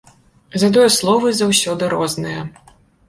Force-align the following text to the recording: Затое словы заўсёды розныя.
Затое 0.61 0.87
словы 0.95 1.33
заўсёды 1.41 1.91
розныя. 1.95 2.41